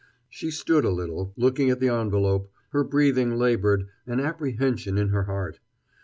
She 0.31 0.49
stood 0.49 0.83
a 0.83 0.89
little, 0.89 1.31
looking 1.37 1.69
at 1.69 1.79
the 1.79 1.89
envelope, 1.89 2.51
her 2.71 2.83
breathing 2.83 3.35
labored, 3.37 3.87
an 4.07 4.19
apprehension 4.19 4.97
in 4.97 5.09
her 5.09 5.25
heart. 5.25 5.59